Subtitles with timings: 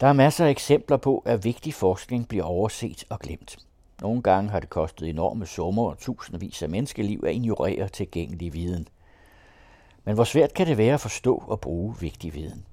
[0.00, 3.56] Der er masser af eksempler på, at vigtig forskning bliver overset og glemt.
[4.00, 8.88] Nogle gange har det kostet enorme summer og tusindvis af menneskeliv at ignorere tilgængelig viden.
[10.04, 12.64] Men hvor svært kan det være at forstå og bruge vigtig viden?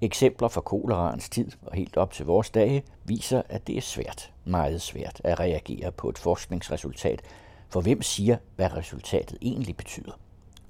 [0.00, 4.32] Eksempler fra koleraens tid og helt op til vores dage viser, at det er svært,
[4.44, 7.22] meget svært at reagere på et forskningsresultat,
[7.68, 10.12] for hvem siger, hvad resultatet egentlig betyder?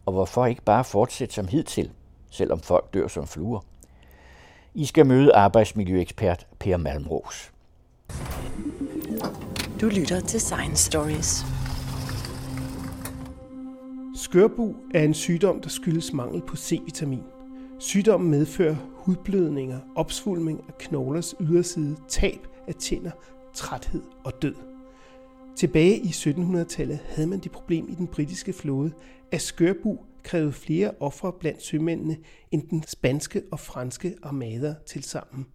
[0.06, 1.90] Og hvorfor ikke bare fortsætte som hidtil,
[2.30, 3.60] selvom folk dør som fluer?
[4.74, 7.52] I skal møde arbejdsmiljøekspert Per Malmros.
[9.80, 11.44] Du lytter til Science Stories.
[14.16, 17.22] Skørbu er en sygdom, der skyldes mangel på C-vitamin.
[17.78, 23.10] Sygdommen medfører hudblødninger, opsvulming af knoglers yderside, tab af tænder,
[23.54, 24.54] træthed og død.
[25.56, 28.92] Tilbage i 1700-tallet havde man det problem i den britiske flåde,
[29.32, 32.16] at skørbu krævede flere ofre blandt sømændene
[32.50, 35.46] end den spanske og franske armader til sammen.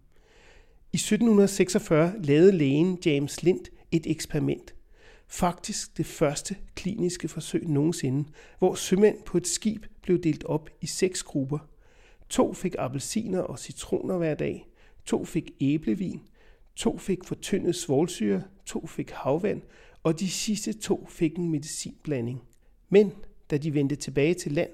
[0.92, 4.74] I 1746 lavede lægen James Lind et eksperiment.
[5.26, 10.86] Faktisk det første kliniske forsøg nogensinde, hvor sømænd på et skib blev delt op i
[10.86, 11.58] seks grupper.
[12.28, 14.68] To fik appelsiner og citroner hver dag,
[15.04, 16.20] to fik æblevin,
[16.76, 19.62] to fik fortyndet svovlsyre, to fik havvand,
[20.02, 22.42] og de sidste to fik en medicinblanding.
[22.88, 23.12] Men
[23.50, 24.70] da de vendte tilbage til land,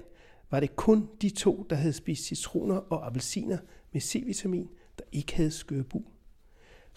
[0.51, 3.57] var det kun de to, der havde spist citroner og appelsiner
[3.91, 6.03] med C-vitamin, der ikke havde skørbu.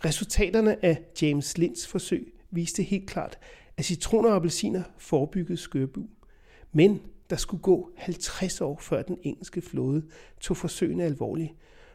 [0.05, 3.39] Resultaterne af James Linds forsøg viste helt klart,
[3.77, 6.09] at citroner og appelsiner forebyggede skørbu.
[6.73, 10.03] Men der skulle gå 50 år før den engelske flåde
[10.41, 11.53] tog forsøgene alvorligt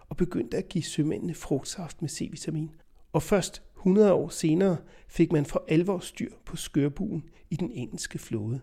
[0.09, 2.72] og begyndte at give sømændene frugtsaft med C-vitamin.
[3.14, 8.20] Og først 100 år senere fik man for alvor styr på skørbuen i den engelske
[8.20, 8.61] flåde.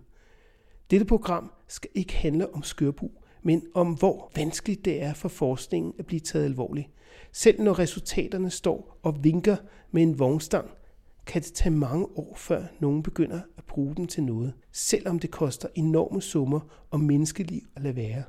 [0.91, 3.10] Dette program skal ikke handle om skørbu,
[3.42, 6.88] men om hvor vanskeligt det er for forskningen at blive taget alvorligt.
[7.33, 9.56] Selv når resultaterne står og vinker
[9.91, 10.70] med en vognstang,
[11.27, 15.30] kan det tage mange år, før nogen begynder at bruge dem til noget, selvom det
[15.30, 18.23] koster enorme summer og menneskeliv at lade være.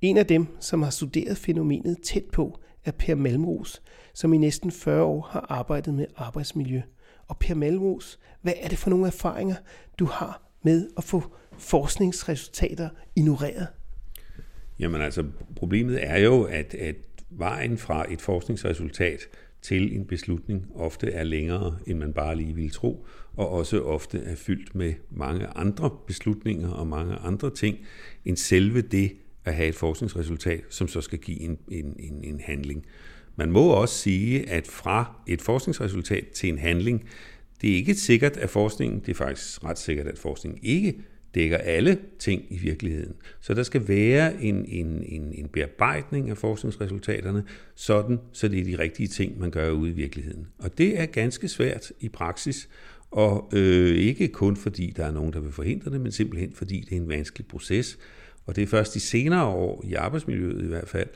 [0.00, 3.82] En af dem, som har studeret fænomenet tæt på, er Per Malmros,
[4.14, 6.82] som i næsten 40 år har arbejdet med arbejdsmiljø.
[7.28, 9.56] Og Per Malmros, hvad er det for nogle erfaringer,
[9.98, 11.22] du har med at få
[11.58, 13.66] forskningsresultater ignoreret?
[14.78, 15.24] Jamen altså,
[15.56, 16.96] problemet er jo, at, at
[17.30, 19.20] vejen fra et forskningsresultat
[19.62, 23.06] til en beslutning ofte er længere, end man bare lige ville tro,
[23.36, 27.78] og også ofte er fyldt med mange andre beslutninger og mange andre ting,
[28.24, 29.12] end selve det
[29.44, 32.86] at have et forskningsresultat, som så skal give en, en, en, en handling.
[33.36, 37.08] Man må også sige, at fra et forskningsresultat til en handling,
[37.60, 40.94] det er ikke sikkert, at forskningen, det er faktisk ret sikkert, at forskningen ikke
[41.36, 43.14] dækker alle ting i virkeligheden.
[43.40, 48.64] Så der skal være en, en, en, en bearbejdning af forskningsresultaterne, sådan så det er
[48.64, 50.46] de rigtige ting, man gør ude i virkeligheden.
[50.58, 52.68] Og det er ganske svært i praksis,
[53.10, 56.80] og øh, ikke kun fordi der er nogen, der vil forhindre det, men simpelthen fordi
[56.80, 57.98] det er en vanskelig proces.
[58.46, 61.08] Og det er først de senere år, i arbejdsmiljøet i hvert fald,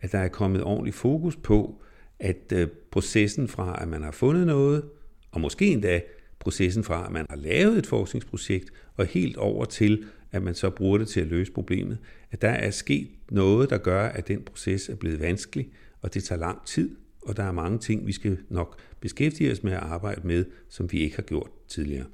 [0.00, 1.82] at der er kommet ordentlig fokus på,
[2.18, 4.84] at øh, processen fra, at man har fundet noget,
[5.32, 6.00] og måske endda
[6.38, 10.70] processen fra, at man har lavet et forskningsprojekt, og helt over til, at man så
[10.70, 11.98] bruger det til at løse problemet,
[12.30, 15.68] at der er sket noget, der gør, at den proces er blevet vanskelig,
[16.02, 19.62] og det tager lang tid, og der er mange ting, vi skal nok beskæftige os
[19.62, 22.06] med at arbejde med, som vi ikke har gjort tidligere.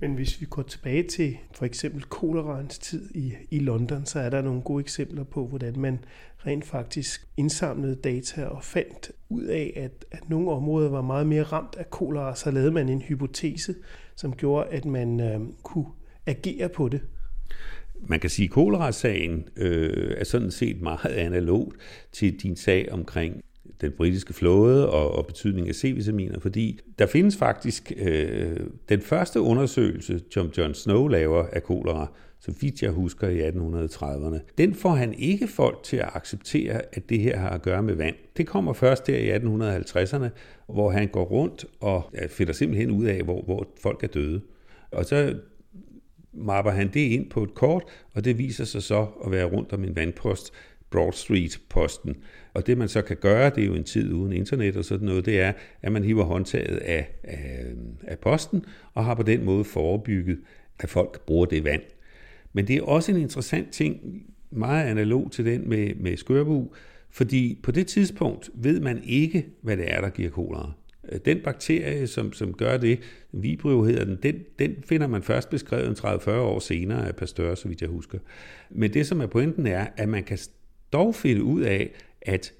[0.00, 4.30] Men hvis vi går tilbage til for eksempel kolerans tid i, i London, så er
[4.30, 5.98] der nogle gode eksempler på, hvordan man
[6.46, 11.42] rent faktisk indsamlede data og fandt ud af, at, at nogle områder var meget mere
[11.42, 13.74] ramt af kolera, så lavede man en hypotese,
[14.16, 15.86] som gjorde, at man øh, kunne
[16.26, 17.00] agere på det.
[18.08, 21.76] Man kan sige, at kolerasagen øh, er sådan set meget analogt
[22.12, 23.42] til din sag omkring
[23.80, 28.56] den britiske flåde og, og betydning af C-vitaminer, fordi der findes faktisk øh,
[28.88, 32.06] den første undersøgelse, som John Snow laver af kolera,
[32.40, 37.08] så vidt jeg husker i 1830'erne, den får han ikke folk til at acceptere, at
[37.08, 38.14] det her har at gøre med vand.
[38.36, 40.28] Det kommer først der i 1850'erne,
[40.66, 44.40] hvor han går rundt og finder simpelthen ud af, hvor, hvor folk er døde.
[44.92, 45.34] Og så
[46.34, 49.72] mapper han det ind på et kort, og det viser sig så at være rundt
[49.72, 50.52] om en vandpost,
[50.90, 52.16] Broad Street-posten.
[52.54, 55.06] Og det man så kan gøre, det er jo en tid uden internet og sådan
[55.06, 55.52] noget, det er,
[55.82, 57.64] at man hiver håndtaget af, af,
[58.02, 58.64] af posten,
[58.94, 60.38] og har på den måde forebygget,
[60.78, 61.82] at folk bruger det vand.
[62.52, 66.72] Men det er også en interessant ting, meget analog til den med, med skørbu,
[67.10, 70.72] fordi på det tidspunkt ved man ikke, hvad det er, der giver kolera.
[71.12, 73.00] Øh, den bakterie, som, som gør det,
[73.32, 77.68] Vibrio hedder den, den, den finder man først beskrevet 30-40 år senere af Pasteur, så
[77.68, 78.18] vidt jeg husker.
[78.70, 80.38] Men det, som er pointen, er, at man kan
[80.92, 81.90] dog finde ud af,
[82.22, 82.52] at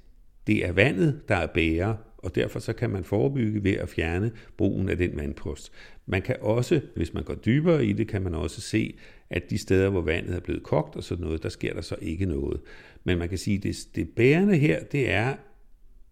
[0.46, 4.31] det er vandet, der er bærer, og derfor så kan man forebygge ved at fjerne
[4.56, 5.72] brugen af den vandpost.
[6.06, 8.96] Man kan også, hvis man går dybere i det, kan man også se,
[9.31, 11.96] at de steder, hvor vandet er blevet kogt og sådan noget, der sker der så
[12.00, 12.60] ikke noget.
[13.04, 15.34] Men man kan sige, at det, det bærende her, det er,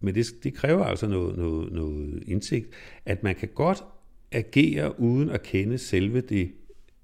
[0.01, 2.69] men det, det kræver altså noget, noget, noget indsigt,
[3.05, 3.83] at man kan godt
[4.31, 6.51] agere uden at kende selve det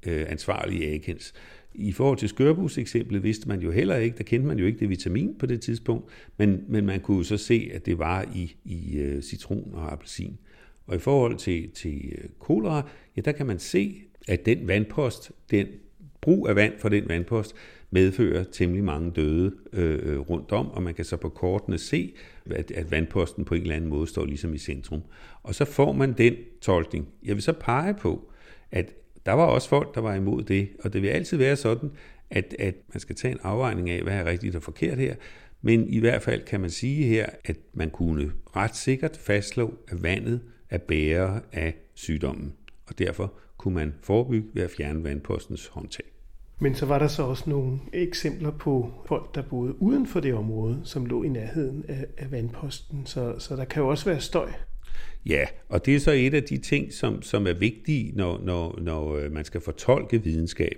[0.07, 1.33] øh, ansvarlige agens.
[1.73, 4.79] I forhold til skørbus eksemplet vidste man jo heller ikke, der kendte man jo ikke
[4.79, 8.55] det vitamin på det tidspunkt, men, men man kunne så se, at det var i,
[8.65, 10.37] i uh, citron og appelsin.
[10.85, 15.31] Og i forhold til, til øh, kolera, ja, der kan man se, at den vandpost,
[15.51, 15.67] den
[16.21, 17.55] brug af vand for den vandpost,
[17.91, 22.13] medfører temmelig mange døde øh, øh, rundt om, og man kan så på kortene se,
[22.49, 25.01] at, at vandposten på en eller anden måde står ligesom i centrum.
[25.43, 27.07] Og så får man den tolkning.
[27.23, 28.31] Jeg vil så pege på,
[28.71, 28.93] at
[29.25, 31.91] der var også folk, der var imod det, og det vil altid være sådan,
[32.29, 35.15] at, at man skal tage en afvejning af, hvad er rigtigt og forkert her,
[35.61, 40.03] men i hvert fald kan man sige her, at man kunne ret sikkert fastslå, at
[40.03, 42.53] vandet er bærer af sygdommen,
[42.87, 46.05] og derfor kunne man forebygge ved at fjerne vandpostens håndtag.
[46.59, 50.33] Men så var der så også nogle eksempler på folk, der boede uden for det
[50.33, 53.05] område, som lå i nærheden af, af vandposten.
[53.05, 54.49] Så, så der kan jo også være støj.
[55.25, 58.79] Ja, og det er så et af de ting, som, som er vigtige, når, når,
[58.81, 60.77] når øh, man skal fortolke videnskab.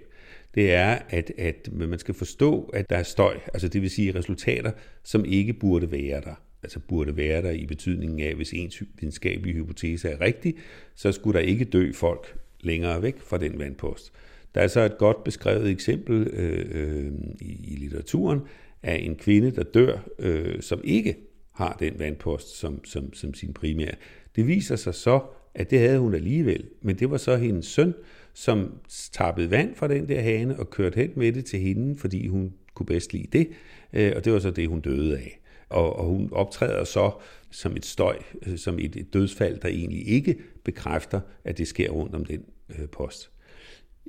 [0.55, 4.15] Det er, at, at man skal forstå, at der er støj, altså det vil sige
[4.15, 4.71] resultater,
[5.03, 6.35] som ikke burde være der.
[6.63, 10.55] Altså burde være der i betydningen af, hvis ens videnskabelige hypotese er rigtig,
[10.95, 14.13] så skulle der ikke dø folk længere væk fra den vandpost.
[14.55, 17.11] Der er så et godt beskrevet eksempel øh, øh,
[17.41, 18.39] i, i litteraturen
[18.83, 21.15] af en kvinde, der dør, øh, som ikke
[21.51, 23.95] har den vandpost som, som, som sin primære.
[24.35, 25.19] Det viser sig så,
[25.55, 27.93] at det havde hun alligevel, men det var så hendes søn,
[28.33, 28.73] som
[29.11, 32.53] tappede vand fra den der hane og kørte hen med det til hende, fordi hun
[32.73, 33.49] kunne bedst lide det,
[33.93, 35.39] øh, og det var så det, hun døde af.
[35.69, 37.11] Og, og hun optræder så
[37.51, 38.17] som et støj,
[38.47, 42.43] øh, som et, et dødsfald, der egentlig ikke bekræfter, at det sker rundt om den
[42.69, 43.31] øh, post.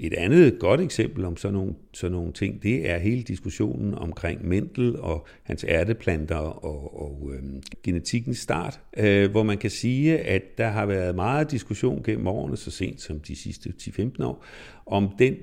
[0.03, 4.49] Et andet godt eksempel om sådan nogle, sådan nogle ting, det er hele diskussionen omkring
[4.49, 10.59] Mendel og hans ærteplanter og, og øhm, genetikkens start, øh, hvor man kan sige, at
[10.59, 14.45] der har været meget diskussion gennem årene, så sent som de sidste 10-15 år,
[14.87, 15.37] om den,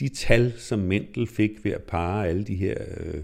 [0.00, 3.22] de tal, som Mendel fik ved at parre alle de her øh,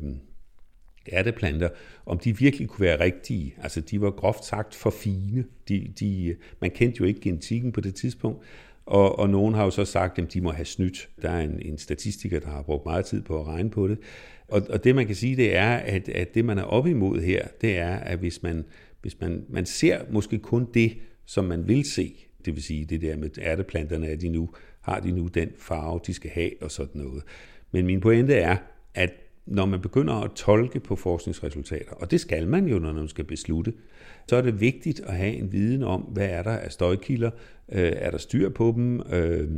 [1.13, 1.69] ærteplanter,
[2.07, 3.55] om de virkelig kunne være rigtige.
[3.63, 5.45] Altså, de var groft sagt for fine.
[5.69, 8.45] De, de, man kendte jo ikke genetikken på det tidspunkt,
[8.87, 11.09] og, og nogen har jo så sagt, at de må have snydt.
[11.23, 13.99] Der er en, en statistiker, der har brugt meget tid på at regne på det.
[14.49, 17.21] Og, og det man kan sige, det er, at, at det man er op imod
[17.21, 18.65] her, det er, at hvis man,
[19.03, 20.97] hvis man, man ser måske kun det,
[21.27, 22.15] som man vil se,
[22.45, 24.51] det vil sige det der med ærteplanterne, at de nu
[24.81, 27.23] har de nu den farve, de skal have og sådan noget.
[27.73, 28.57] Men min pointe er,
[28.95, 29.13] at
[29.47, 33.25] når man begynder at tolke på forskningsresultater, og det skal man jo, når man skal
[33.25, 33.73] beslutte,
[34.29, 37.31] så er det vigtigt at have en viden om, hvad er der af støjkilder,
[37.73, 39.49] øh, er der styr på dem, øh,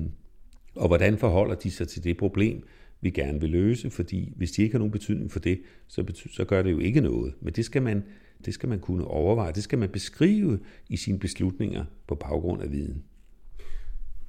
[0.77, 2.67] og hvordan forholder de sig til det problem,
[3.01, 6.35] vi gerne vil løse, fordi hvis de ikke har nogen betydning for det, så, betyder,
[6.35, 7.35] så gør det jo ikke noget.
[7.41, 8.05] Men det skal, man,
[8.45, 12.73] det skal man kunne overveje, det skal man beskrive i sine beslutninger på baggrund af
[12.73, 13.03] viden.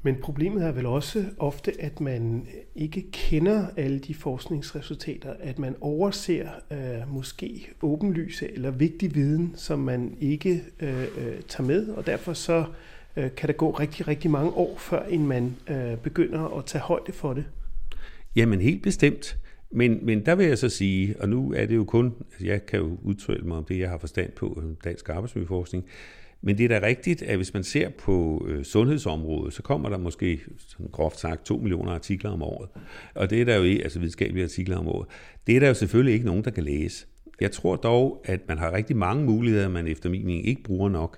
[0.08, 5.76] Men problemet er vel også ofte, at man ikke kender alle de forskningsresultater, at man
[5.82, 12.06] overser øh, måske åbenlyse eller vigtig viden, som man ikke øh, øh, tager med, og
[12.06, 12.66] derfor så
[13.18, 16.82] øh, kan der gå rigtig, rigtig mange år, før en man øh, begynder at tage
[16.82, 17.46] højde for det.
[18.36, 19.38] Jamen helt bestemt.
[19.72, 22.66] Men, men der vil jeg så sige, og nu er det jo kun, altså jeg
[22.66, 25.86] kan jo udtrykke mig om det, jeg har forstand på, øh, dansk arbejdsmiljøforskning,
[26.42, 29.98] men det er da rigtigt, at hvis man ser på øh, sundhedsområdet, så kommer der
[29.98, 32.70] måske, sådan groft sagt, 2 millioner artikler om året.
[33.16, 35.08] Og det er der jo ikke, altså videnskabelige artikler om året.
[35.48, 37.06] Det er der jo selvfølgelig ikke nogen, der kan læse.
[37.42, 40.90] Jeg tror dog, at man har rigtig mange muligheder, man efter min mening ikke bruger
[40.90, 41.18] nok.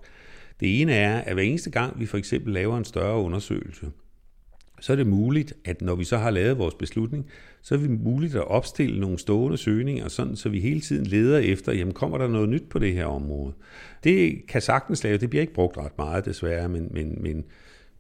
[0.60, 3.86] Det ene er, at hver eneste gang vi for eksempel laver en større undersøgelse,
[4.80, 7.26] så er det muligt, at når vi så har lavet vores beslutning,
[7.62, 11.38] så er det muligt at opstille nogle stående søgninger, sådan, så vi hele tiden leder
[11.38, 13.54] efter, jamen kommer der noget nyt på det her område?
[14.04, 17.46] Det kan sagtens lave, det bliver ikke brugt ret meget desværre, men, men, men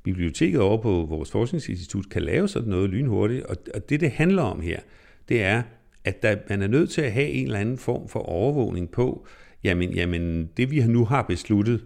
[0.03, 4.43] biblioteket over på vores forskningsinstitut kan lave sådan noget lynhurtigt, og, og det det handler
[4.43, 4.79] om her,
[5.29, 5.61] det er,
[6.03, 9.27] at der, man er nødt til at have en eller anden form for overvågning på,
[9.63, 11.81] jamen, jamen det vi nu har besluttet,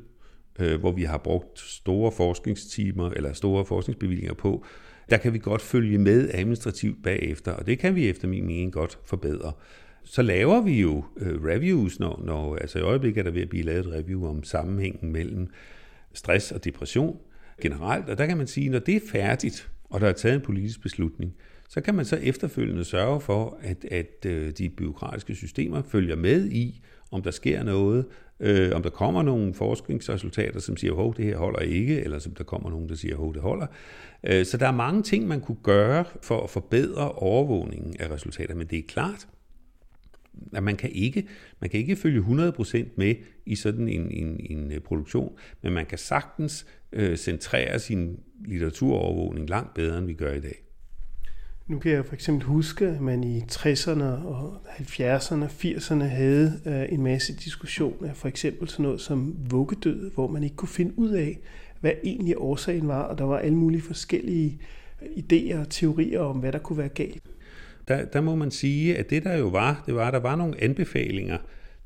[0.59, 4.65] øh, hvor vi har brugt store forskningstimer eller store forskningsbevillinger på,
[5.09, 8.73] der kan vi godt følge med administrativt bagefter, og det kan vi efter min mening
[8.73, 9.51] godt forbedre.
[10.03, 13.49] Så laver vi jo øh, reviews, når, når altså i øjeblikket er der ved at
[13.49, 15.47] blive lavet et review om sammenhængen mellem
[16.13, 17.19] stress og depression
[17.61, 20.41] generelt, og der kan man sige, når det er færdigt, og der er taget en
[20.41, 21.33] politisk beslutning,
[21.69, 26.45] så kan man så efterfølgende sørge for, at, at øh, de byråkratiske systemer følger med
[26.45, 26.81] i,
[27.11, 28.05] om der sker noget,
[28.43, 32.33] øh, om der kommer nogle forskningsresultater, som siger, hov, det her holder ikke, eller som
[32.33, 33.67] der kommer nogen, der siger, hov, det holder.
[34.23, 38.55] Øh, så der er mange ting, man kunne gøre for at forbedre overvågningen af resultater,
[38.55, 39.27] men det er klart,
[40.53, 41.27] at man kan ikke,
[41.59, 45.85] man kan ikke følge 100% med i sådan en, en, en øh, produktion, men man
[45.85, 50.63] kan sagtens øh, centrere sin litteraturovervågning langt bedre, end vi gør i dag.
[51.67, 56.61] Nu kan jeg for eksempel huske, at man i 60'erne og 70'erne og 80'erne havde
[56.65, 60.99] øh, en masse diskussioner, for eksempel sådan noget som vuggedød, hvor man ikke kunne finde
[60.99, 61.39] ud af,
[61.79, 64.59] hvad egentlig årsagen var, og der var alle mulige forskellige
[65.01, 67.23] øh, idéer og teorier om, hvad der kunne være galt.
[67.87, 70.35] Der, der må man sige, at det der jo var, det var, at der var
[70.35, 71.37] nogle anbefalinger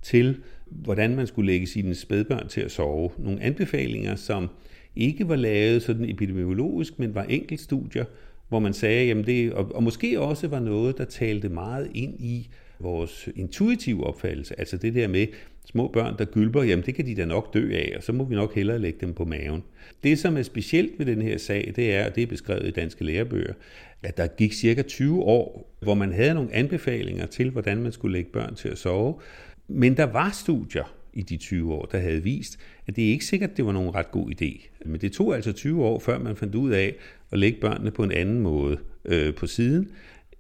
[0.02, 3.10] til, hvordan man skulle lægge sine spædbørn til at sove.
[3.18, 4.50] Nogle anbefalinger, som
[4.96, 8.06] ikke var lavet sådan epidemiologisk, men var enkeltstudier,
[8.50, 12.20] hvor man sagde, jamen det, og, og måske også var noget, der talte meget ind
[12.20, 12.50] i
[12.80, 15.28] vores intuitive opfattelse, altså det der med
[15.66, 18.24] små børn, der gylper, jamen det kan de da nok dø af, og så må
[18.24, 19.64] vi nok hellere lægge dem på maven.
[20.04, 22.72] Det, som er specielt ved den her sag, det er, og det er beskrevet i
[22.72, 23.54] danske lærebøger,
[24.04, 28.14] at der gik cirka 20 år, hvor man havde nogle anbefalinger til, hvordan man skulle
[28.14, 29.16] lægge børn til at sove,
[29.68, 33.26] men der var studier i de 20 år, der havde vist, at det er ikke
[33.26, 34.70] sikkert, det var nogen ret god idé.
[34.86, 36.96] Men det tog altså 20 år, før man fandt ud af
[37.32, 39.90] at lægge børnene på en anden måde, øh, på siden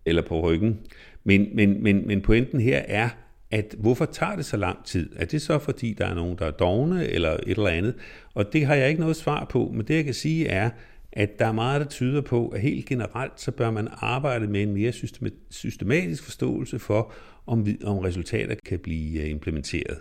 [0.05, 0.79] eller på ryggen.
[1.23, 3.09] Men, men, men, men pointen her er,
[3.51, 5.09] at hvorfor tager det så lang tid?
[5.15, 7.95] Er det så fordi, der er nogen, der er dogne eller et eller andet?
[8.33, 10.69] Og det har jeg ikke noget svar på, men det jeg kan sige er,
[11.11, 14.63] at der er meget, der tyder på, at helt generelt, så bør man arbejde med
[14.63, 14.91] en mere
[15.49, 17.13] systematisk forståelse for,
[17.45, 19.97] om, om resultater kan blive øh, implementeret.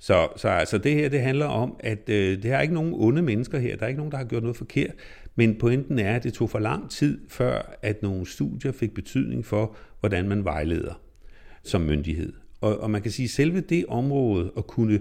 [0.00, 3.22] Så, så altså det her, det handler om, at øh, det er ikke nogen onde
[3.22, 3.76] mennesker her.
[3.76, 4.94] Der er ikke nogen, der har gjort noget forkert.
[5.34, 9.46] Men pointen er, at det tog for lang tid, før at nogle studier fik betydning
[9.46, 11.00] for, hvordan man vejleder
[11.62, 12.32] som myndighed.
[12.60, 15.00] Og, og man kan sige, at selve det område at kunne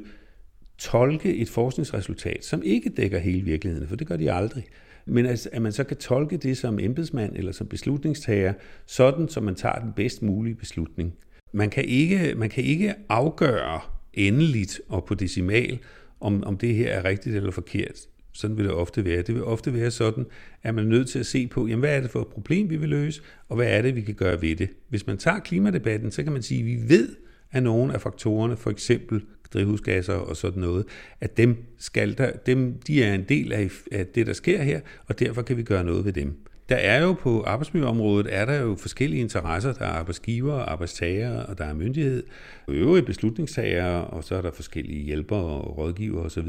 [0.78, 4.64] tolke et forskningsresultat, som ikke dækker hele virkeligheden, for det gør de aldrig,
[5.06, 8.54] men altså, at man så kan tolke det som embedsmand eller som beslutningstager,
[8.86, 11.14] sådan som man tager den bedst mulige beslutning.
[11.52, 13.80] Man kan ikke, man kan ikke afgøre
[14.28, 15.80] endeligt og på decimal,
[16.20, 18.00] om, om det her er rigtigt eller forkert.
[18.34, 19.22] Sådan vil det ofte være.
[19.22, 20.26] Det vil ofte være sådan,
[20.64, 22.70] at man er nødt til at se på, jamen, hvad er det for et problem,
[22.70, 24.70] vi vil løse, og hvad er det, vi kan gøre ved det.
[24.90, 27.16] Hvis man tager klimadebatten, så kan man sige, at vi ved,
[27.52, 29.22] at nogle af faktorerne, for eksempel
[29.54, 30.86] drivhusgasser og sådan noget,
[31.22, 34.80] at dem skal der, dem, de er en del af, af det, der sker her,
[35.06, 36.34] og derfor kan vi gøre noget ved dem.
[36.70, 39.74] Der er jo på arbejdsmiljøområdet, er der jo forskellige interesser.
[39.74, 42.24] Der er arbejdsgiver, arbejdstager, og der er myndighed,
[42.68, 46.48] og øvrige beslutningstagere, og så er der forskellige hjælpere og rådgiver osv.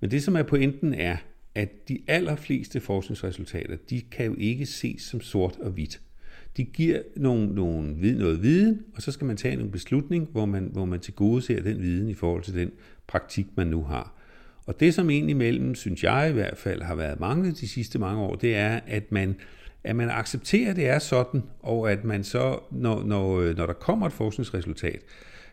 [0.00, 1.16] Men det, som er pointen, er,
[1.54, 6.00] at de allerfleste forskningsresultater, de kan jo ikke ses som sort og hvidt.
[6.56, 10.68] De giver nogle, nogle, noget viden, og så skal man tage en beslutning, hvor man,
[10.72, 12.70] hvor man til gode ser den viden i forhold til den
[13.06, 14.15] praktik, man nu har.
[14.66, 17.98] Og det, som egentlig mellem, synes jeg i hvert fald, har været manglet de sidste
[17.98, 19.36] mange år, det er, at man,
[19.84, 23.66] at man accepterer, at det er sådan, og at man så, når, når, øh, når
[23.66, 25.00] der kommer et forskningsresultat,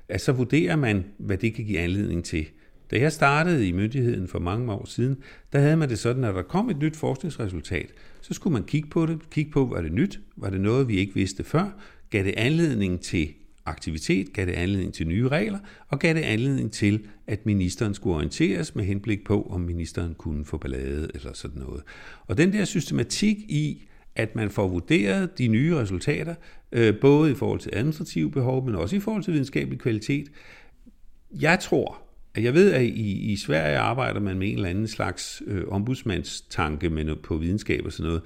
[0.10, 2.46] at så vurderer man, hvad det kan give anledning til.
[2.92, 5.18] Da jeg startede i myndigheden for mange år siden,
[5.54, 8.90] der havde man det sådan, at der kom et nyt forskningsresultat, så skulle man kigge
[8.90, 11.80] på det, kigge på, var det nyt, var det noget, vi ikke vidste før,
[12.10, 13.34] gav det anledning til
[13.66, 18.16] aktivitet, gav det anledning til nye regler, og gav det anledning til, at ministeren skulle
[18.16, 21.84] orienteres med henblik på, om ministeren kunne få ballade eller sådan noget.
[22.28, 23.84] Og den der systematik i,
[24.16, 26.36] at man får vurderet de nye resultater,
[26.72, 30.28] øh, både i forhold til administrative behov, men også i forhold til videnskabelig kvalitet.
[31.32, 32.02] Jeg tror,
[32.36, 35.64] at jeg ved, at i, i Sverige arbejder man med en eller anden slags øh,
[35.68, 38.22] ombudsmandstanke med på videnskab og sådan noget,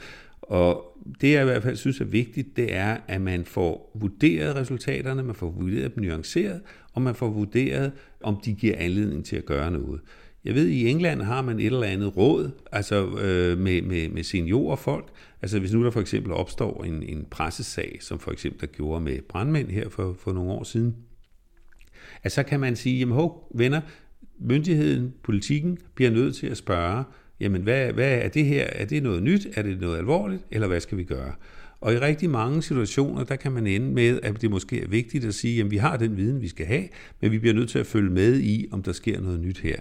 [0.48, 4.56] og det jeg i hvert fald synes er vigtigt, det er, at man får vurderet
[4.56, 6.62] resultaterne, man får vurderet dem nuanceret,
[6.94, 7.92] og man får vurderet,
[8.24, 10.01] om de giver anledning til at gøre noget.
[10.46, 14.10] Jeg ved, at i England har man et eller andet råd, altså øh, med, med,
[14.10, 15.08] med seniorfolk.
[15.42, 19.01] Altså hvis nu der for eksempel opstår en, en pressesag, som for eksempel der gjorde
[19.01, 20.96] med brandmænd her for, for nogle år siden,
[22.24, 23.82] at så kan man sige, jamen hov, venner,
[24.39, 27.04] myndigheden, politikken bliver nødt til at spørge,
[27.39, 28.67] jamen hvad, hvad er det her?
[28.72, 29.48] Er det noget nyt?
[29.56, 30.41] Er det noget alvorligt?
[30.51, 31.34] Eller hvad skal vi gøre?
[31.82, 35.25] Og i rigtig mange situationer, der kan man ende med, at det måske er vigtigt
[35.25, 36.88] at sige, at vi har den viden, vi skal have,
[37.22, 39.75] men vi bliver nødt til at følge med i, om der sker noget nyt her.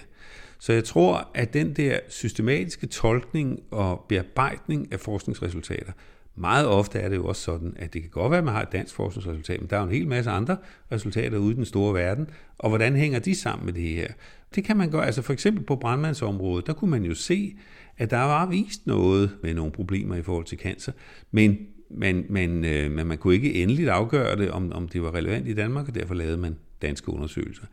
[0.59, 5.93] Så jeg tror, at den der systematiske tolkning og bearbejdning af forskningsresultater,
[6.37, 8.63] meget ofte er det jo også sådan, at det kan godt være, at man har
[8.63, 10.57] et dansk forskningsresultat, men der er jo en hel masse andre
[10.93, 14.09] resultater ude i den store verden, og hvordan hænger de sammen med det her?
[14.55, 17.57] Det kan man gøre, altså for eksempel på brandmandsområdet, der kunne man jo se,
[17.99, 20.93] at der var vist noget med nogle problemer i forhold til cancer,
[21.31, 21.59] men
[21.91, 25.49] man, man, øh, men man kunne ikke endeligt afgøre det, om, om det var relevant
[25.49, 27.65] i Danmark, og derfor lavede man danske undersøgelser.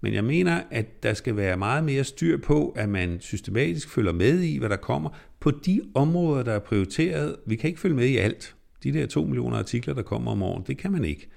[0.00, 4.12] Men jeg mener, at der skal være meget mere styr på, at man systematisk følger
[4.12, 5.10] med i, hvad der kommer
[5.42, 7.36] på de områder, der er prioriteret.
[7.46, 8.54] Vi kan ikke følge med i alt.
[8.82, 11.28] De der to millioner artikler, der kommer om året, det kan man ikke.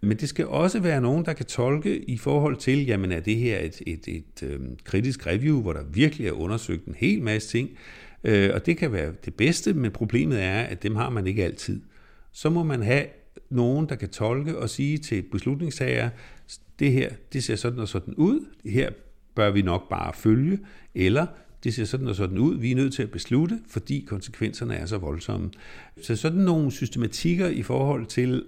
[0.00, 3.36] Men det skal også være nogen, der kan tolke i forhold til, jamen er det
[3.36, 7.22] her et, et, et, et øhm, kritisk review, hvor der virkelig er undersøgt en hel
[7.22, 7.70] masse ting,
[8.24, 11.44] øh, og det kan være det bedste, men problemet er, at dem har man ikke
[11.44, 11.80] altid.
[12.32, 13.04] Så må man have
[13.50, 16.10] nogen, der kan tolke og sige til beslutningstager,
[16.78, 18.90] det her, det ser sådan og sådan ud, det her
[19.34, 20.58] bør vi nok bare følge,
[20.94, 21.26] eller
[21.64, 24.86] det ser sådan og sådan ud, vi er nødt til at beslutte, fordi konsekvenserne er
[24.86, 25.50] så voldsomme.
[26.02, 28.44] Så sådan nogle systematikker i forhold til,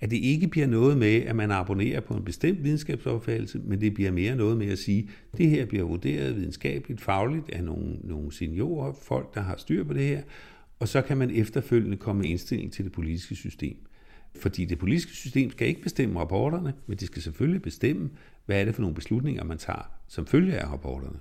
[0.00, 3.94] at det ikke bliver noget med, at man abonnerer på en bestemt videnskabsopfattelse, men det
[3.94, 7.96] bliver mere noget med at sige, at det her bliver vurderet videnskabeligt, fagligt af nogle,
[8.04, 10.22] nogle seniorer, folk, der har styr på det her,
[10.78, 13.76] og så kan man efterfølgende komme med indstilling til det politiske system.
[14.40, 18.10] Fordi det politiske system skal ikke bestemme rapporterne, men det skal selvfølgelig bestemme,
[18.46, 21.18] hvad er det for nogle beslutninger, man tager som følge af rapporterne.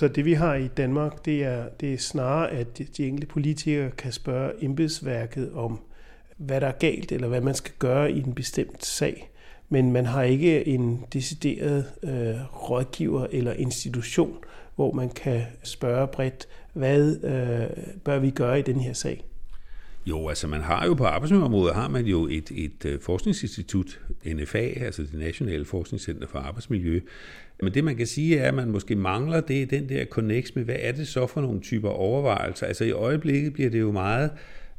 [0.00, 3.90] Så det vi har i Danmark, det er, det er snarere, at de enkelte politikere
[3.90, 5.80] kan spørge embedsværket om,
[6.36, 9.30] hvad der er galt, eller hvad man skal gøre i en bestemt sag.
[9.68, 14.36] Men man har ikke en decideret øh, rådgiver eller institution,
[14.76, 19.24] hvor man kan spørge bredt, hvad øh, bør vi gøre i den her sag?
[20.06, 24.58] Jo, altså man har jo på arbejdsmiljøområdet, har man jo et, et øh, forskningsinstitut, NFA,
[24.58, 27.00] altså det Nationale Forskningscenter for Arbejdsmiljø.
[27.62, 30.56] Men det man kan sige er, at man måske mangler, det er den der connect
[30.56, 32.66] med, hvad er det så for nogle typer overvejelser?
[32.66, 34.30] Altså i øjeblikket bliver det jo meget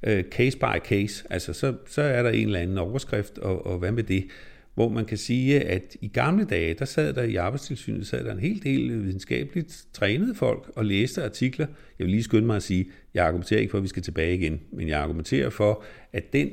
[0.04, 3.78] øh, case by case, altså så, så er der en eller anden overskrift, og, og
[3.78, 4.28] hvad med det?
[4.74, 8.32] Hvor man kan sige, at i gamle dage, der sad der i arbejdstilsynet, sad der
[8.32, 11.68] en hel del videnskabeligt trænede folk og læste artikler.
[12.00, 14.36] Jeg vil lige skynde mig at sige, jeg argumenterer ikke for, at vi skal tilbage
[14.36, 16.50] igen, men jeg argumenterer for, at den,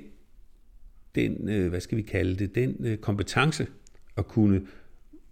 [1.15, 3.67] den øh, hvad skal vi kalde det, den øh, kompetence
[4.17, 4.61] at kunne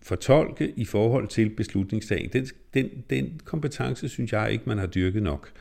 [0.03, 5.23] fortolke i forhold til beslutningsdagen, den, den, den kompetence synes jeg ikke, man har dyrket
[5.23, 5.53] nok.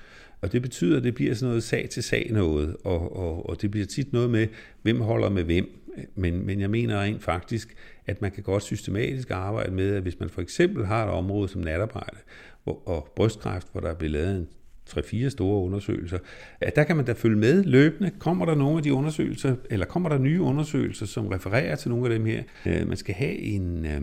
[0.41, 3.61] Og det betyder, at det bliver sådan noget sag til sag noget, og, og, og
[3.61, 4.47] det bliver tit noget med,
[4.81, 5.84] hvem holder med hvem.
[6.15, 10.19] Men, men jeg mener rent faktisk, at man kan godt systematisk arbejde med, at hvis
[10.19, 12.17] man for eksempel har et område som natarbejde
[12.63, 14.47] hvor, og brystkræft, hvor der er blevet lavet en
[14.85, 16.17] tre-fire store undersøgelser,
[16.61, 18.11] at der kan man da følge med løbende.
[18.19, 22.05] Kommer der nogle af de undersøgelser, eller kommer der nye undersøgelser, som refererer til nogle
[22.05, 22.43] af dem her?
[22.65, 24.01] Øh, man skal have en, øh,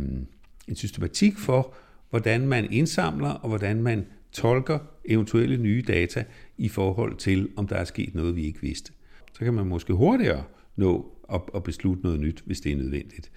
[0.68, 1.74] en systematik for,
[2.10, 6.24] hvordan man indsamler og hvordan man tolker eventuelle nye data
[6.58, 8.92] i forhold til, om der er sket noget, vi ikke vidste.
[9.32, 10.44] Så kan man måske hurtigere
[10.76, 13.30] nå og, og beslutte noget nyt, hvis det er nødvendigt.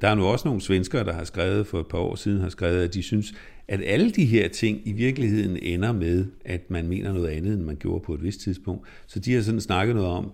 [0.00, 2.48] Der er nu også nogle svenskere, der har skrevet for et par år siden, har
[2.48, 3.34] skrevet, at de synes,
[3.68, 7.62] at alle de her ting i virkeligheden ender med, at man mener noget andet, end
[7.62, 8.86] man gjorde på et vist tidspunkt.
[9.06, 10.32] Så de har sådan snakket noget om,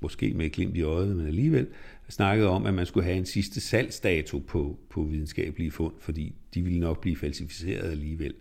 [0.00, 1.66] måske med et glimt i øjet, men alligevel,
[2.08, 6.62] snakket om, at man skulle have en sidste salgsdato på, på videnskabelige fund, fordi de
[6.62, 8.34] ville nok blive falsificeret alligevel.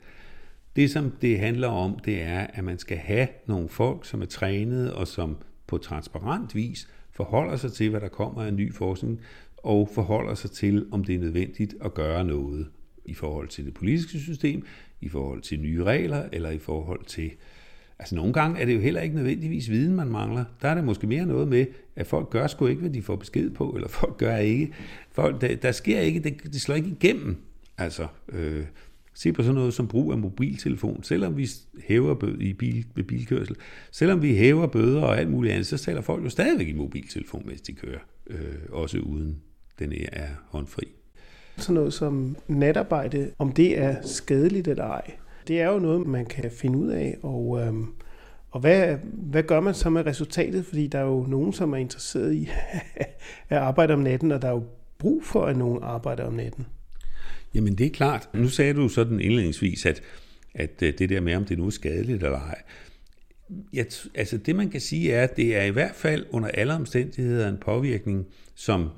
[0.76, 4.26] Det, som det handler om, det er, at man skal have nogle folk, som er
[4.26, 9.22] trænet og som på transparent vis forholder sig til, hvad der kommer af ny forskning,
[9.58, 12.68] og forholder sig til, om det er nødvendigt at gøre noget
[13.06, 14.66] i forhold til det politiske system,
[15.02, 17.32] i forhold til nye regler, eller i forhold til...
[18.00, 20.46] Altså nogle gange er det jo heller ikke nødvendigvis viden, man mangler.
[20.62, 23.16] Der er det måske mere noget med, at folk gør sgu ikke, hvad de får
[23.16, 24.74] besked på, eller folk gør ikke.
[25.12, 27.38] Folk, der, der sker ikke, det, det slår ikke igennem.
[27.78, 28.66] Altså, øh,
[29.16, 31.04] Se på sådan noget som brug af mobiltelefon.
[31.04, 31.48] Selvom vi
[31.88, 33.56] hæver bøde i bil, ved bilkørsel,
[33.92, 37.44] selvom vi hæver bøder og alt muligt andet, så taler folk jo stadigvæk i mobiltelefon,
[37.46, 38.00] mens de kører.
[38.28, 39.42] Øh, også uden
[39.80, 40.84] den er håndfri.
[41.58, 45.12] Sådan noget som natarbejde, om det er skadeligt eller ej,
[45.48, 47.88] det er jo noget, man kan finde ud af, og, øhm,
[48.52, 50.66] og hvad, hvad gør man så med resultatet?
[50.66, 52.50] Fordi der er jo nogen, som er interesseret i
[53.50, 54.64] at arbejde om natten, og der er jo
[54.98, 56.66] brug for, at nogen arbejder om natten.
[57.56, 58.30] Jamen det er klart.
[58.34, 60.02] Nu sagde du sådan indledningsvis, at,
[60.54, 62.62] at øh, det der med, om det nu er skadeligt eller ej.
[63.74, 66.74] Jeg, altså det man kan sige er, at det er i hvert fald under alle
[66.74, 68.90] omstændigheder en påvirkning, som,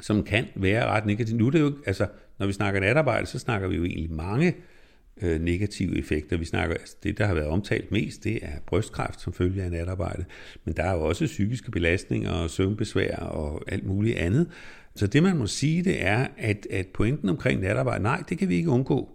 [0.00, 1.36] som kan være ret negativ.
[1.36, 2.06] Nu er det jo, altså
[2.38, 4.54] når vi snakker natarbejde, så snakker vi jo egentlig mange
[5.22, 6.36] øh, negative effekter.
[6.36, 9.70] Vi snakker, altså det der har været omtalt mest, det er brystkræft som følge af
[9.70, 10.24] natarbejde,
[10.64, 14.50] men der er jo også psykiske belastninger og søvnbesvær og alt muligt andet,
[14.96, 18.48] så det man må sige, det er, at, at pointen omkring natarbejde, nej, det kan
[18.48, 19.10] vi ikke undgå.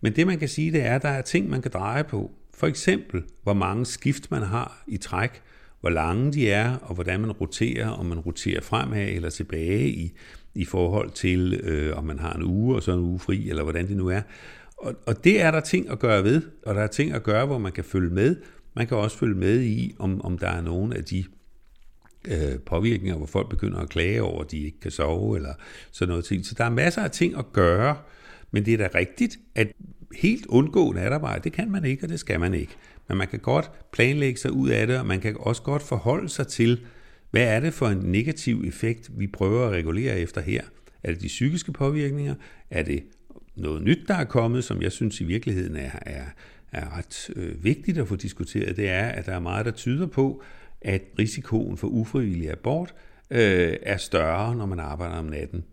[0.00, 2.30] Men det man kan sige, det er, at der er ting, man kan dreje på.
[2.54, 5.42] For eksempel, hvor mange skift man har i træk,
[5.80, 10.12] hvor lange de er, og hvordan man roterer, om man roterer fremad eller tilbage i,
[10.54, 13.62] i forhold til, øh, om man har en uge og så en uge fri, eller
[13.62, 14.22] hvordan det nu er.
[14.80, 17.46] Og, og det er der ting at gøre ved, og der er ting at gøre,
[17.46, 18.36] hvor man kan følge med.
[18.74, 21.24] Man kan også følge med i, om, om der er nogen af de
[22.28, 25.54] øh, påvirkninger, hvor folk begynder at klage over, at de ikke kan sove, eller
[25.90, 26.46] sådan noget ting.
[26.46, 27.96] Så der er masser af ting at gøre,
[28.50, 29.72] men det er da rigtigt, at
[30.16, 32.72] helt undgå natarbejde, det kan man ikke, og det skal man ikke.
[33.08, 36.28] Men man kan godt planlægge sig ud af det, og man kan også godt forholde
[36.28, 36.80] sig til,
[37.30, 40.62] hvad er det for en negativ effekt, vi prøver at regulere efter her?
[41.02, 42.34] Er det de psykiske påvirkninger?
[42.70, 43.02] Er det
[43.56, 46.24] noget nyt, der er kommet, som jeg synes i virkeligheden er, er,
[46.72, 48.76] er ret øh, vigtigt at få diskuteret?
[48.76, 50.42] Det er, at der er meget, der tyder på,
[50.80, 52.94] at risikoen for ufrivillig abort
[53.30, 55.64] øh, er større, når man arbejder om natten.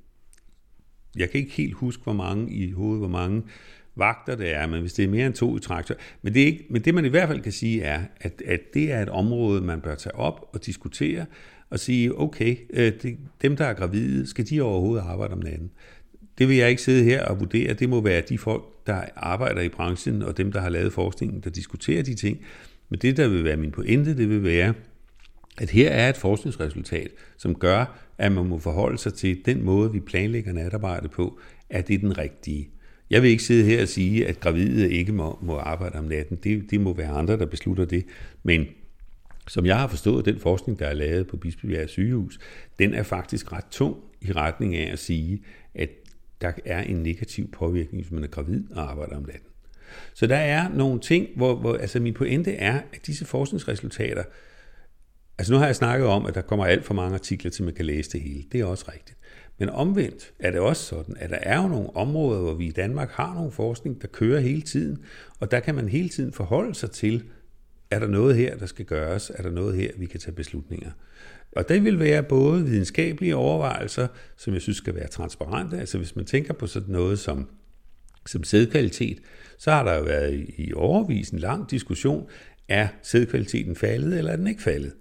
[1.16, 3.44] Jeg kan ikke helt huske, hvor mange i hovedet, hvor mange
[3.96, 5.96] vagter det er, men hvis det er mere end to i traktor.
[6.22, 8.60] Men det, er ikke, men det man i hvert fald kan sige er, at, at
[8.74, 11.26] det er et område, man bør tage op og diskutere,
[11.70, 15.72] og sige, okay, øh, det, dem der er gravide, skal de overhovedet arbejde om natten?
[16.38, 17.74] Det vil jeg ikke sidde her og vurdere.
[17.74, 21.42] Det må være de folk, der arbejder i branchen, og dem, der har lavet forskningen,
[21.42, 22.40] der diskuterer de ting.
[22.90, 24.74] Men det, der vil være min pointe, det vil være,
[25.58, 29.92] at her er et forskningsresultat, som gør, at man må forholde sig til den måde,
[29.92, 32.70] vi planlægger natarbejde på, at det er den rigtige.
[33.10, 36.38] Jeg vil ikke sidde her og sige, at gravide ikke må, må arbejde om natten.
[36.44, 38.06] Det, det må være andre, der beslutter det.
[38.44, 38.66] Men
[39.48, 42.40] som jeg har forstået, den forskning, der er lavet på Bispebjerg sygehus,
[42.80, 45.42] den er faktisk ret tung i retning af at sige,
[45.76, 45.90] at
[46.42, 49.50] der er en negativ påvirkning, hvis man er gravid og arbejder om natten.
[50.14, 54.24] Så der er nogle ting, hvor, hvor altså min pointe er, at disse forskningsresultater,
[55.38, 57.74] altså nu har jeg snakket om, at der kommer alt for mange artikler til, man
[57.74, 58.44] kan læse det hele.
[58.52, 59.18] Det er også rigtigt.
[59.60, 62.72] Men omvendt er det også sådan, at der er jo nogle områder, hvor vi i
[62.72, 65.04] Danmark har nogle forskning, der kører hele tiden,
[65.40, 67.24] og der kan man hele tiden forholde sig til,
[67.92, 69.32] er der noget her, der skal gøres?
[69.36, 70.92] Er der noget her, vi kan tage beslutninger?
[71.52, 74.08] Og det vil være både videnskabelige overvejelser,
[74.38, 75.80] som jeg synes skal være transparente.
[75.80, 77.50] Altså hvis man tænker på sådan noget som,
[78.26, 79.20] som sædkvalitet,
[79.58, 82.28] så har der jo været i overvis en lang diskussion,
[82.68, 84.94] er sædkvaliteten faldet, eller er den ikke faldet?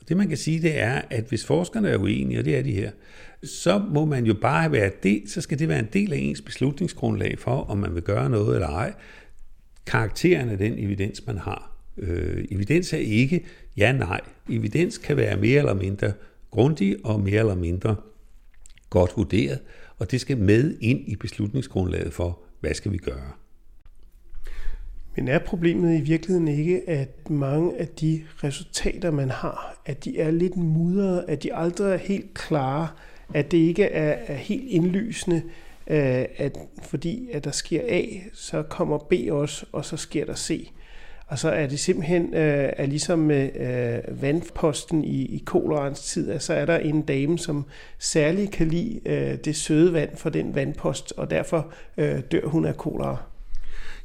[0.00, 2.62] Og det man kan sige, det er, at hvis forskerne er uenige, og det er
[2.62, 2.90] de her,
[3.44, 6.40] så må man jo bare være det, så skal det være en del af ens
[6.40, 8.94] beslutningsgrundlag for, om man vil gøre noget eller ej.
[9.86, 11.76] Karakteren af den evidens, man har.
[11.98, 13.44] Øh, evidens er ikke
[13.76, 14.20] ja-nej.
[14.50, 16.12] Evidens kan være mere eller mindre
[16.50, 17.96] grundig og mere eller mindre
[18.90, 19.58] godt vurderet,
[19.98, 23.30] og det skal med ind i beslutningsgrundlaget for, hvad skal vi gøre.
[25.16, 30.18] Men er problemet i virkeligheden ikke, at mange af de resultater, man har, at de
[30.18, 32.88] er lidt mudrede, at de aldrig er helt klare,
[33.34, 35.42] at det ikke er, er helt indlysende,
[35.86, 40.34] øh, at fordi at der sker A, så kommer B også, og så sker der
[40.34, 40.70] C.
[41.34, 46.30] Altså så er det simpelthen øh, er ligesom med øh, vandposten i, i kolerans tid,
[46.30, 47.64] at så er der en dame, som
[47.98, 52.64] særligt kan lide øh, det søde vand for den vandpost, og derfor øh, dør hun
[52.64, 53.16] af kolera.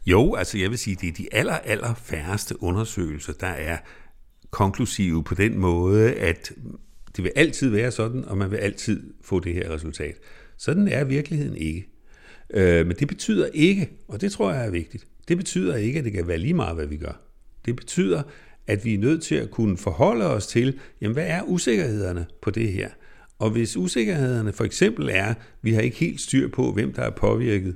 [0.06, 3.78] Jo, altså jeg vil sige, det er de aller, aller færreste undersøgelser, der er
[4.52, 6.52] konklusive på den måde, at
[7.16, 10.16] det vil altid være sådan, og man vil altid få det her resultat.
[10.58, 11.88] Sådan er virkeligheden ikke.
[12.54, 16.06] Øh, men det betyder ikke, og det tror jeg er vigtigt, det betyder ikke, at
[16.06, 17.22] det kan være lige meget, hvad vi gør.
[17.66, 18.24] Det betyder,
[18.68, 22.52] at vi er nødt til at kunne forholde os til, jamen hvad er usikkerhederne på
[22.52, 22.90] det her?
[23.40, 27.02] Og hvis usikkerhederne for eksempel er, at vi har ikke helt styr på, hvem der
[27.02, 27.76] er påvirket,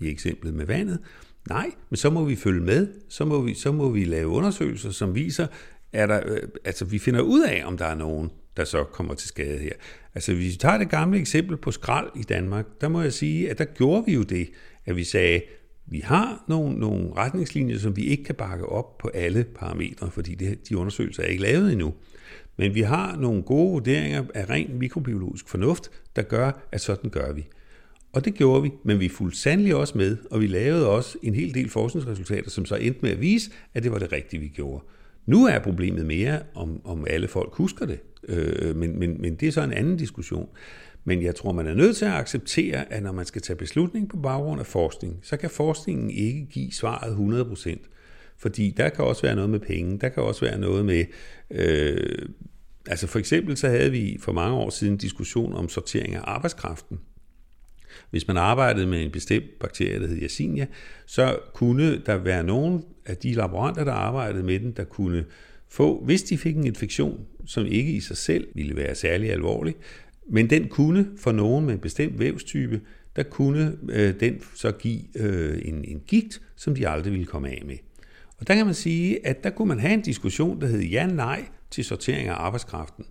[0.00, 0.98] i eksemplet med vandet,
[1.48, 4.90] nej, men så må vi følge med, så må vi, så må vi lave undersøgelser,
[4.90, 5.46] som viser,
[5.92, 9.14] er der, øh, altså vi finder ud af, om der er nogen, der så kommer
[9.14, 9.72] til skade her.
[10.14, 13.50] Altså hvis vi tager det gamle eksempel på skrald i Danmark, der må jeg sige,
[13.50, 14.50] at der gjorde vi jo det,
[14.86, 15.40] at vi sagde,
[15.86, 20.34] vi har nogle, nogle retningslinjer, som vi ikke kan bakke op på alle parametre, fordi
[20.34, 21.94] det, de undersøgelser er ikke lavet endnu.
[22.56, 27.32] Men vi har nogle gode vurderinger af ren mikrobiologisk fornuft, der gør, at sådan gør
[27.32, 27.46] vi.
[28.12, 31.34] Og det gjorde vi, men vi fulgte sandelig også med, og vi lavede også en
[31.34, 34.48] hel del forskningsresultater, som så endte med at vise, at det var det rigtige, vi
[34.48, 34.84] gjorde.
[35.26, 39.48] Nu er problemet mere, om, om alle folk husker det, øh, men, men, men det
[39.48, 40.48] er så en anden diskussion.
[41.04, 44.08] Men jeg tror, man er nødt til at acceptere, at når man skal tage beslutning
[44.08, 47.16] på baggrund af forskning, så kan forskningen ikke give svaret
[47.66, 47.90] 100%.
[48.36, 51.04] Fordi der kan også være noget med penge, der kan også være noget med...
[51.50, 52.28] Øh,
[52.86, 56.20] altså for eksempel så havde vi for mange år siden en diskussion om sortering af
[56.24, 57.00] arbejdskraften.
[58.10, 60.66] Hvis man arbejdede med en bestemt bakterie, der hed Yersinia,
[61.06, 65.24] så kunne der være nogen af de laboranter, der arbejdede med den, der kunne
[65.68, 69.76] få, hvis de fik en infektion, som ikke i sig selv ville være særlig alvorlig,
[70.28, 72.80] men den kunne for nogen med en bestemt vævstype,
[73.16, 77.48] der kunne øh, den så give øh, en, en gigt, som de aldrig ville komme
[77.48, 77.76] af med.
[78.38, 81.44] Og der kan man sige, at der kunne man have en diskussion, der hed ja-nej
[81.70, 83.04] til sortering af arbejdskraften.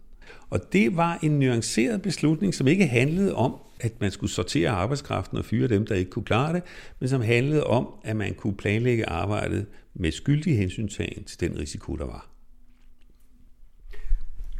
[0.49, 5.37] Og det var en nuanceret beslutning, som ikke handlede om, at man skulle sortere arbejdskraften
[5.37, 6.63] og fyre dem, der ikke kunne klare det,
[6.99, 11.95] men som handlede om, at man kunne planlægge arbejdet med skyldig hensyntagen til den risiko,
[11.95, 12.32] der var.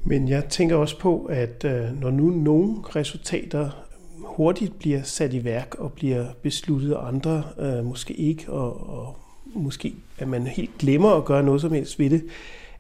[0.06, 3.70] Men jeg tænker også på, at øh, når nu nogle resultater
[4.18, 9.18] hurtigt bliver sat i værk og bliver besluttet, og andre øh, måske ikke, og, og
[9.56, 12.24] måske at man helt glemmer at gøre noget som helst ved det,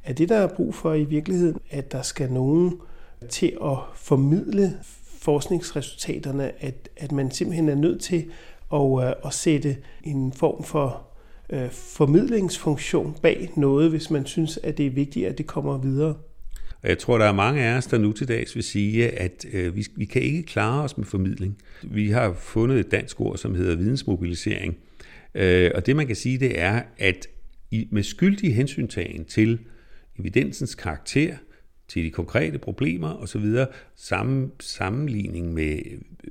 [0.03, 2.79] er det, der er brug for i virkeligheden, at der skal nogen
[3.29, 4.73] til at formidle
[5.19, 8.25] forskningsresultaterne, at, at man simpelthen er nødt til
[8.73, 11.01] at, øh, at sætte en form for
[11.49, 16.15] øh, formidlingsfunktion bag noget, hvis man synes, at det er vigtigt, at det kommer videre.
[16.83, 19.45] Og jeg tror, der er mange af os, der nu til dags vil sige, at
[19.53, 21.57] øh, vi, vi kan ikke klare os med formidling.
[21.83, 24.77] Vi har fundet et dansk ord, som hedder vidensmobilisering.
[25.35, 27.27] Øh, og det man kan sige, det er, at
[27.71, 29.59] i, med skyldig hensyntagen til
[30.19, 31.35] evidensens karakter,
[31.87, 33.55] til de konkrete problemer osv.,
[33.95, 35.79] sammen, sammenligning med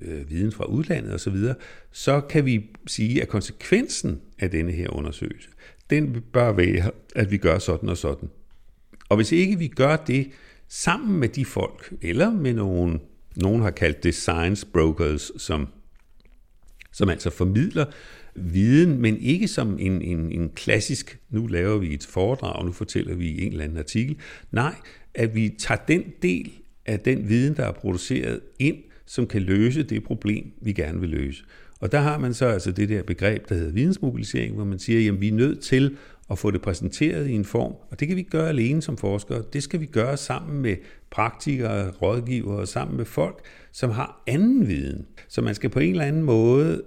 [0.00, 1.54] øh, viden fra udlandet osv., så,
[1.92, 5.48] så kan vi sige, at konsekvensen af denne her undersøgelse,
[5.90, 8.28] den bør være, at vi gør sådan og sådan.
[9.12, 10.30] Og hvis ikke vi gør det
[10.68, 13.00] sammen med de folk, eller med nogen,
[13.36, 15.68] nogen har kaldt det science brokers, som,
[16.92, 17.84] som altså formidler
[18.34, 23.14] viden, men ikke som en, en, en klassisk, nu laver vi et foredrag, nu fortæller
[23.14, 24.16] vi en eller anden artikel.
[24.50, 24.74] Nej,
[25.14, 26.52] at vi tager den del
[26.86, 31.10] af den viden, der er produceret ind, som kan løse det problem, vi gerne vil
[31.10, 31.44] løse.
[31.80, 35.12] Og der har man så altså det der begreb, der hedder vidensmobilisering, hvor man siger,
[35.12, 35.96] at vi er nødt til
[36.32, 38.96] at få det præsenteret i en form, og det kan vi ikke gøre alene som
[38.96, 39.42] forskere.
[39.52, 40.76] Det skal vi gøre sammen med
[41.10, 45.06] praktikere, rådgivere og sammen med folk, som har anden viden.
[45.28, 46.82] Så man skal på en eller anden måde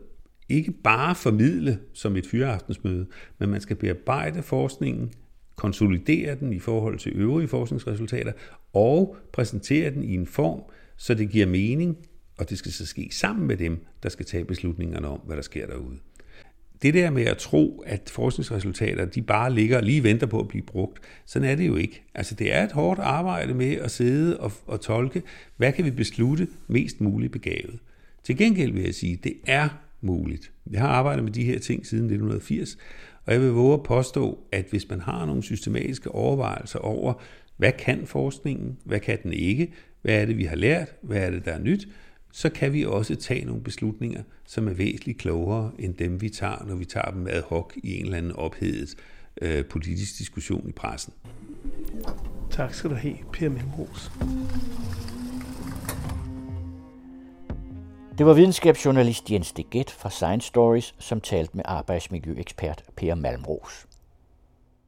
[0.50, 3.06] ikke bare formidle som et fyreaftensmøde,
[3.40, 5.14] men man skal bearbejde forskningen,
[5.56, 8.32] konsolidere den i forhold til øvrige forskningsresultater
[8.74, 10.62] og præsentere den i en form,
[10.98, 11.98] så det giver mening,
[12.38, 15.42] og det skal så ske sammen med dem, der skal tage beslutningerne om, hvad der
[15.42, 15.98] sker derude.
[16.86, 20.48] Det der med at tro, at forskningsresultater de bare ligger og lige venter på at
[20.48, 22.04] blive brugt, sådan er det jo ikke.
[22.16, 25.22] Altså det er et hårdt arbejde med at sidde og, og tolke,
[25.58, 27.80] hvad kan vi beslutte mest muligt begavet.
[28.24, 29.70] Til gengæld vil jeg sige, at det er
[30.02, 30.52] muligt.
[30.72, 32.78] Jeg har arbejdet med de her ting siden 1980,
[33.26, 37.14] og jeg vil våge at påstå, at hvis man har nogle systematiske overvejelser over,
[37.58, 41.30] hvad kan forskningen, hvad kan den ikke, hvad er det, vi har lært, hvad er
[41.30, 41.88] det, der er nyt,
[42.36, 46.66] så kan vi også tage nogle beslutninger, som er væsentligt klogere end dem, vi tager,
[46.66, 48.96] når vi tager dem ad hoc i en eller anden ophedet
[49.42, 51.14] øh, politisk diskussion i pressen.
[52.52, 54.12] Tak skal du have, Per Memros.
[58.18, 63.88] Det var videnskabsjournalist Jens Deget fra Science Stories, som talte med arbejdsmiljøekspert Per Malmros.